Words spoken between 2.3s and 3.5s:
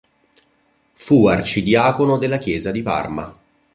chiesa di Parma.